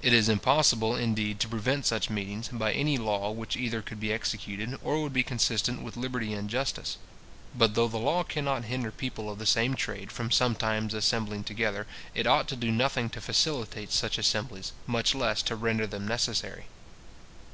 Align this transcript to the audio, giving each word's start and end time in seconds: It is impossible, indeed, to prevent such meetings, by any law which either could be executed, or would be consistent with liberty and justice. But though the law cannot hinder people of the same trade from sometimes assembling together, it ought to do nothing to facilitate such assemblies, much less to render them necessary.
It 0.00 0.14
is 0.14 0.30
impossible, 0.30 0.96
indeed, 0.96 1.38
to 1.40 1.48
prevent 1.48 1.84
such 1.84 2.08
meetings, 2.08 2.48
by 2.48 2.72
any 2.72 2.96
law 2.96 3.30
which 3.30 3.58
either 3.58 3.82
could 3.82 4.00
be 4.00 4.10
executed, 4.10 4.78
or 4.82 5.02
would 5.02 5.12
be 5.12 5.22
consistent 5.22 5.82
with 5.82 5.98
liberty 5.98 6.32
and 6.32 6.48
justice. 6.48 6.96
But 7.54 7.74
though 7.74 7.86
the 7.86 7.98
law 7.98 8.22
cannot 8.22 8.64
hinder 8.64 8.90
people 8.90 9.28
of 9.28 9.38
the 9.38 9.44
same 9.44 9.74
trade 9.76 10.10
from 10.10 10.30
sometimes 10.30 10.94
assembling 10.94 11.44
together, 11.44 11.86
it 12.14 12.26
ought 12.26 12.48
to 12.48 12.56
do 12.56 12.72
nothing 12.72 13.10
to 13.10 13.20
facilitate 13.20 13.92
such 13.92 14.16
assemblies, 14.16 14.72
much 14.86 15.14
less 15.14 15.42
to 15.42 15.56
render 15.56 15.86
them 15.86 16.08
necessary. 16.08 16.68